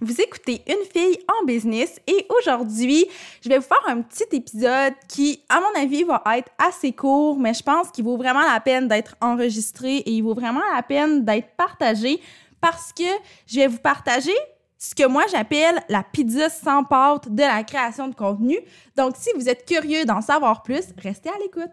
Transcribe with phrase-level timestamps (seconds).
[0.00, 3.06] Vous écoutez Une fille en business et aujourd'hui,
[3.42, 7.36] je vais vous faire un petit épisode qui, à mon avis, va être assez court,
[7.36, 10.82] mais je pense qu'il vaut vraiment la peine d'être enregistré et il vaut vraiment la
[10.84, 12.20] peine d'être partagé
[12.60, 13.10] parce que
[13.48, 14.34] je vais vous partager
[14.78, 18.56] ce que moi j'appelle la pizza sans pâte de la création de contenu.
[18.96, 21.72] Donc, si vous êtes curieux d'en savoir plus, restez à l'écoute.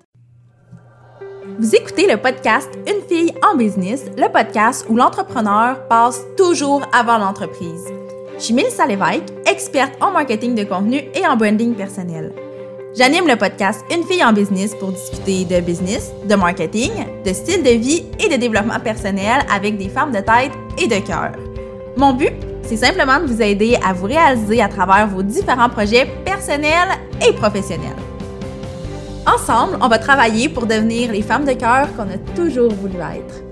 [1.60, 7.20] Vous écoutez le podcast Une fille en business, le podcast où l'entrepreneur passe toujours avant
[7.20, 7.86] l'entreprise.
[8.38, 12.34] Je suis Mélissa Lévesque, experte en marketing de contenu et en branding personnel.
[12.94, 16.92] J'anime le podcast Une fille en business pour discuter de business, de marketing,
[17.24, 21.06] de style de vie et de développement personnel avec des femmes de tête et de
[21.06, 21.32] cœur.
[21.96, 26.06] Mon but, c'est simplement de vous aider à vous réaliser à travers vos différents projets
[26.26, 26.90] personnels
[27.26, 27.96] et professionnels.
[29.26, 33.45] Ensemble, on va travailler pour devenir les femmes de cœur qu'on a toujours voulu être.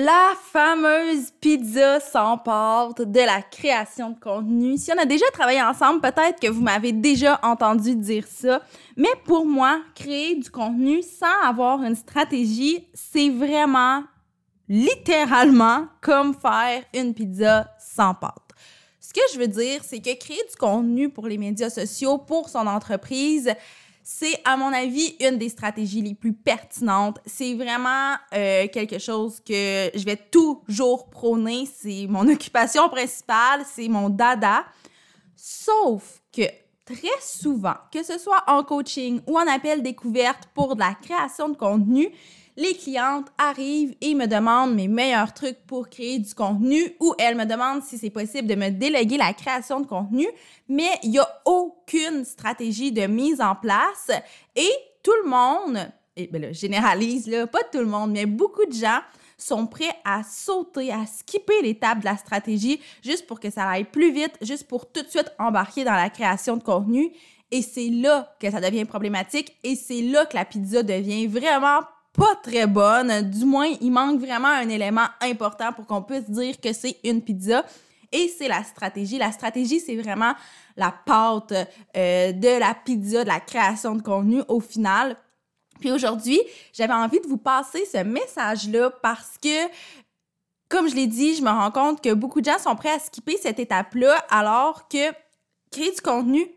[0.00, 4.76] La fameuse pizza sans pâte de la création de contenu.
[4.76, 8.62] Si on a déjà travaillé ensemble, peut-être que vous m'avez déjà entendu dire ça.
[8.96, 14.04] Mais pour moi, créer du contenu sans avoir une stratégie, c'est vraiment
[14.68, 18.52] littéralement comme faire une pizza sans pâte.
[19.00, 22.50] Ce que je veux dire, c'est que créer du contenu pour les médias sociaux, pour
[22.50, 23.52] son entreprise,
[24.10, 27.18] c'est, à mon avis, une des stratégies les plus pertinentes.
[27.26, 31.68] C'est vraiment euh, quelque chose que je vais toujours prôner.
[31.70, 34.64] C'est mon occupation principale, c'est mon dada.
[35.36, 36.40] Sauf que
[36.86, 41.50] très souvent, que ce soit en coaching ou en appel découverte pour de la création
[41.50, 42.08] de contenu,
[42.58, 47.36] les clientes arrivent et me demandent mes meilleurs trucs pour créer du contenu ou elles
[47.36, 50.26] me demandent si c'est possible de me déléguer la création de contenu,
[50.68, 54.10] mais il n'y a aucune stratégie de mise en place
[54.56, 54.70] et
[55.04, 58.98] tout le monde, et ben généralise, là, pas tout le monde, mais beaucoup de gens
[59.36, 63.84] sont prêts à sauter, à skipper l'étape de la stratégie juste pour que ça aille
[63.84, 67.12] plus vite, juste pour tout de suite embarquer dans la création de contenu.
[67.52, 71.82] Et c'est là que ça devient problématique et c'est là que la pizza devient vraiment
[72.18, 73.30] pas très bonne.
[73.30, 77.22] Du moins, il manque vraiment un élément important pour qu'on puisse dire que c'est une
[77.22, 77.64] pizza.
[78.10, 79.18] Et c'est la stratégie.
[79.18, 80.32] La stratégie, c'est vraiment
[80.76, 81.52] la pâte
[81.96, 85.16] euh, de la pizza, de la création de contenu au final.
[85.78, 86.40] Puis aujourd'hui,
[86.72, 89.68] j'avais envie de vous passer ce message-là parce que,
[90.68, 92.98] comme je l'ai dit, je me rends compte que beaucoup de gens sont prêts à
[92.98, 95.12] skipper cette étape-là alors que
[95.70, 96.48] créer du contenu,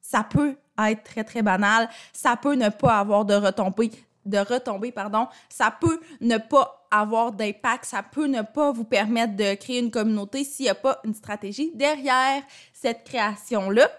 [0.00, 1.88] ça peut être très, très banal.
[2.12, 3.90] Ça peut ne pas avoir de retombées
[4.24, 9.36] de retomber, pardon, ça peut ne pas avoir d'impact, ça peut ne pas vous permettre
[9.36, 13.90] de créer une communauté s'il n'y a pas une stratégie derrière cette création-là.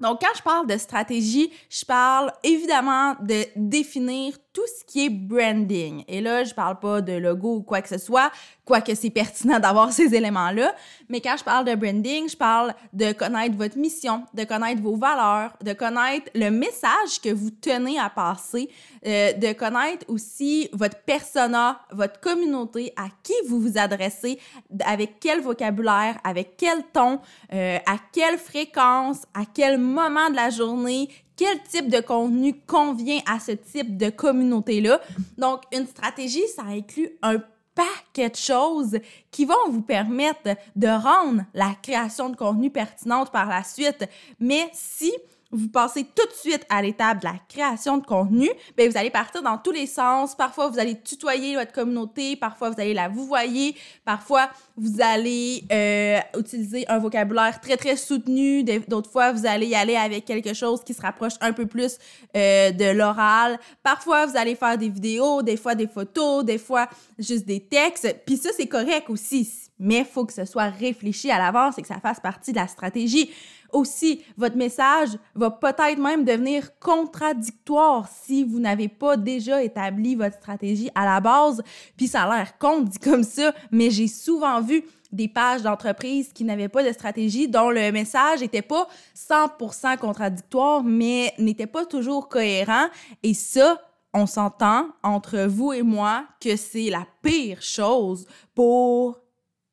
[0.00, 5.10] Donc, quand je parle de stratégie, je parle évidemment de définir tout ce qui est
[5.10, 6.04] branding.
[6.08, 8.30] Et là, je parle pas de logo ou quoi que ce soit,
[8.64, 10.74] quoique c'est pertinent d'avoir ces éléments-là.
[11.08, 14.96] Mais quand je parle de branding, je parle de connaître votre mission, de connaître vos
[14.96, 18.68] valeurs, de connaître le message que vous tenez à passer,
[19.06, 24.38] euh, de connaître aussi votre persona, votre communauté, à qui vous vous adressez,
[24.84, 27.20] avec quel vocabulaire, avec quel ton,
[27.52, 31.08] euh, à quelle fréquence, à quel moment de la journée,
[31.42, 35.00] quel type de contenu convient à ce type de communauté-là.
[35.36, 37.38] Donc, une stratégie, ça inclut un
[37.74, 38.98] paquet de choses
[39.32, 44.04] qui vont vous permettre de rendre la création de contenu pertinente par la suite.
[44.38, 45.12] Mais si
[45.52, 49.10] vous passez tout de suite à l'étape de la création de contenu, bien, vous allez
[49.10, 50.34] partir dans tous les sens.
[50.34, 55.64] Parfois, vous allez tutoyer votre communauté, parfois, vous allez la vous voyez, parfois, vous allez
[55.70, 58.64] euh, utiliser un vocabulaire très, très soutenu.
[58.88, 61.98] D'autres fois, vous allez y aller avec quelque chose qui se rapproche un peu plus
[62.34, 63.58] euh, de l'oral.
[63.82, 66.88] Parfois, vous allez faire des vidéos, des fois des photos, des fois
[67.18, 68.16] juste des textes.
[68.24, 69.48] Puis ça, c'est correct aussi,
[69.78, 72.56] mais il faut que ce soit réfléchi à l'avance et que ça fasse partie de
[72.56, 73.30] la stratégie.
[73.72, 80.36] Aussi, votre message va peut-être même devenir contradictoire si vous n'avez pas déjà établi votre
[80.36, 81.62] stratégie à la base.
[81.96, 86.32] Puis ça a l'air con dit comme ça, mais j'ai souvent vu des pages d'entreprise
[86.32, 91.84] qui n'avaient pas de stratégie, dont le message n'était pas 100% contradictoire, mais n'était pas
[91.84, 92.86] toujours cohérent.
[93.22, 93.80] Et ça,
[94.14, 99.21] on s'entend entre vous et moi que c'est la pire chose pour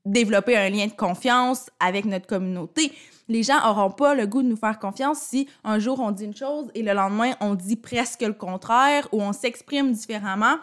[0.06, 2.92] développer un lien de confiance avec notre communauté
[3.30, 6.26] les gens n'auront pas le goût de nous faire confiance si un jour on dit
[6.26, 10.58] une chose et le lendemain on dit presque le contraire ou on s'exprime différemment.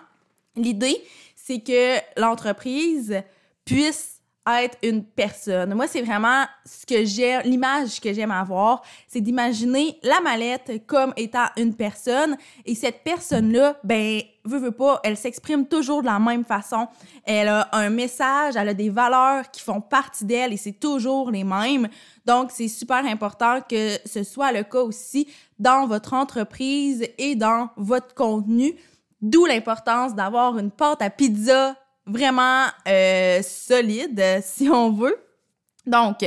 [0.56, 1.00] L'idée,
[1.36, 3.22] c'est que l'entreprise
[3.64, 4.15] puisse
[4.46, 5.74] être une personne.
[5.74, 11.12] Moi, c'est vraiment ce que j'aime, l'image que j'aime avoir, c'est d'imaginer la mallette comme
[11.16, 16.18] étant une personne et cette personne-là, ben, veut, veut pas, elle s'exprime toujours de la
[16.18, 16.86] même façon.
[17.24, 21.30] Elle a un message, elle a des valeurs qui font partie d'elle et c'est toujours
[21.30, 21.88] les mêmes.
[22.24, 25.28] Donc, c'est super important que ce soit le cas aussi
[25.58, 28.74] dans votre entreprise et dans votre contenu.
[29.20, 31.74] D'où l'importance d'avoir une pâte à pizza
[32.06, 35.16] vraiment euh, solide, si on veut.
[35.86, 36.18] Donc,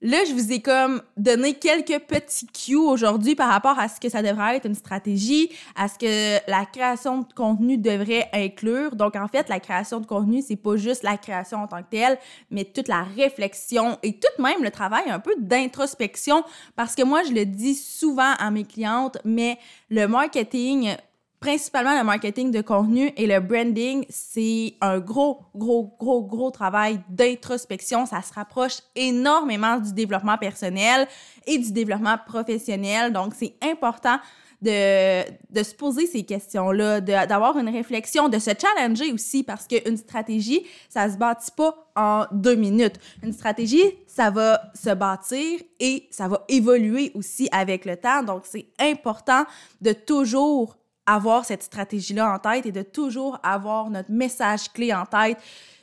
[0.00, 4.08] là, je vous ai comme donné quelques petits cues aujourd'hui par rapport à ce que
[4.08, 8.96] ça devrait être une stratégie, à ce que la création de contenu devrait inclure.
[8.96, 11.90] Donc, en fait, la création de contenu, c'est pas juste la création en tant que
[11.90, 12.18] telle,
[12.50, 16.42] mais toute la réflexion et tout même le travail un peu d'introspection.
[16.74, 19.58] Parce que moi, je le dis souvent à mes clientes, mais
[19.90, 20.96] le marketing,
[21.40, 27.00] principalement le marketing de contenu et le branding, c'est un gros, gros, gros, gros travail
[27.08, 28.06] d'introspection.
[28.06, 31.06] Ça se rapproche énormément du développement personnel
[31.46, 33.12] et du développement professionnel.
[33.12, 34.18] Donc, c'est important
[34.60, 39.96] de, de se poser ces questions-là, d'avoir une réflexion, de se challenger aussi parce qu'une
[39.96, 42.98] stratégie, ça se bâtit pas en deux minutes.
[43.22, 48.24] Une stratégie, ça va se bâtir et ça va évoluer aussi avec le temps.
[48.24, 49.44] Donc, c'est important
[49.80, 50.76] de toujours
[51.08, 55.38] avoir cette stratégie-là en tête et de toujours avoir notre message clé en tête,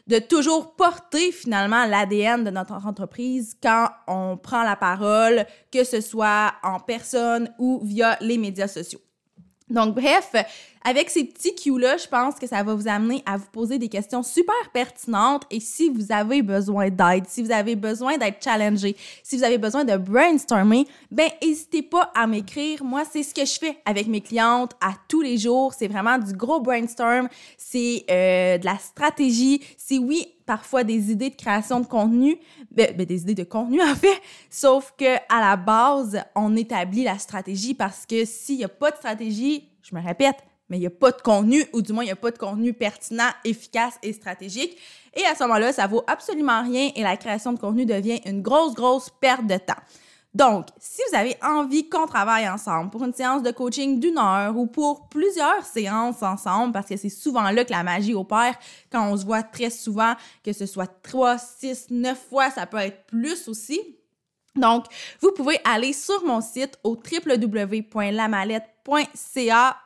[0.07, 5.99] de toujours porter finalement l'ADN de notre entreprise quand on prend la parole, que ce
[5.99, 9.01] soit en personne ou via les médias sociaux.
[9.67, 10.31] Donc, bref,
[10.87, 13.89] avec ces petits cues-là, je pense que ça va vous amener à vous poser des
[13.89, 18.95] questions super pertinentes et si vous avez besoin d'aide, si vous avez besoin d'être challengé,
[19.23, 22.83] si vous avez besoin de brainstormer, ben n'hésitez pas à m'écrire.
[22.83, 25.73] Moi, c'est ce que je fais avec mes clientes à tous les jours.
[25.73, 31.31] C'est vraiment du gros brainstorm, c'est euh, de la stratégie, c'est oui, parfois des idées
[31.31, 32.37] de création de contenu,
[32.69, 34.21] ben, ben, des idées de contenu en fait,
[34.51, 38.91] sauf que à la base, on établit la stratégie parce que s'il n'y a pas
[38.91, 40.37] de stratégie, je me répète,
[40.69, 42.37] mais il n'y a pas de contenu, ou du moins, il n'y a pas de
[42.37, 44.77] contenu pertinent, efficace et stratégique.
[45.13, 48.41] Et à ce moment-là, ça vaut absolument rien et la création de contenu devient une
[48.41, 49.73] grosse, grosse perte de temps.
[50.33, 54.57] Donc, si vous avez envie qu'on travaille ensemble pour une séance de coaching d'une heure
[54.57, 58.53] ou pour plusieurs séances ensemble, parce que c'est souvent là que la magie opère
[58.91, 60.13] quand on se voit très souvent,
[60.43, 63.79] que ce soit trois, six, neuf fois, ça peut être plus aussi.
[64.57, 64.87] Donc,
[65.21, 68.74] vous pouvez aller sur mon site au www.lamalette.ca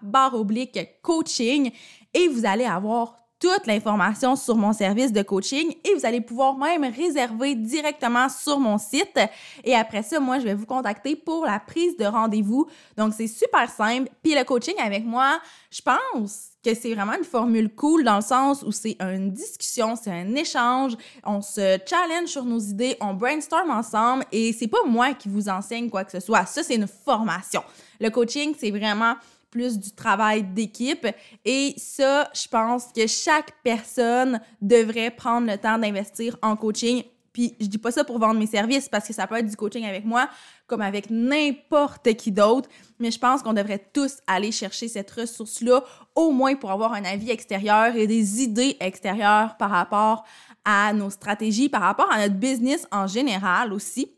[0.01, 1.72] barre oblique coaching.
[2.13, 6.57] Et vous allez avoir toute l'information sur mon service de coaching et vous allez pouvoir
[6.57, 9.19] même réserver directement sur mon site.
[9.63, 12.68] Et après ça, moi, je vais vous contacter pour la prise de rendez-vous.
[12.97, 14.09] Donc, c'est super simple.
[14.21, 15.39] Puis le coaching avec moi,
[15.71, 19.95] je pense que c'est vraiment une formule cool dans le sens où c'est une discussion,
[19.95, 24.83] c'est un échange, on se challenge sur nos idées, on brainstorm ensemble et c'est pas
[24.86, 26.45] moi qui vous enseigne quoi que ce soit.
[26.45, 27.63] Ça, c'est une formation.
[28.01, 29.15] Le coaching, c'est vraiment
[29.50, 31.07] plus du travail d'équipe.
[31.46, 37.04] Et ça, je pense que chaque personne devrait prendre le temps d'investir en coaching.
[37.34, 39.56] Puis je dis pas ça pour vendre mes services parce que ça peut être du
[39.56, 40.30] coaching avec moi
[40.69, 42.69] comme avec n'importe qui d'autre,
[43.00, 45.84] mais je pense qu'on devrait tous aller chercher cette ressource-là
[46.16, 50.25] au moins pour avoir un avis extérieur et des idées extérieures par rapport
[50.63, 54.12] à nos stratégies, par rapport à notre business en général aussi.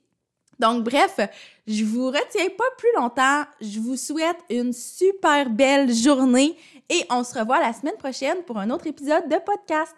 [0.61, 1.19] Donc, bref,
[1.65, 3.43] je vous retiens pas plus longtemps.
[3.59, 6.55] Je vous souhaite une super belle journée
[6.87, 9.95] et on se revoit la semaine prochaine pour un autre épisode de podcast.